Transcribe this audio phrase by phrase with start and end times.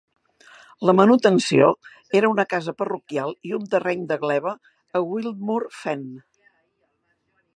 [0.89, 1.67] La manutenció
[2.19, 4.53] era una casa parroquial i un terreny de gleva
[5.01, 6.05] a Wildmoor Fen.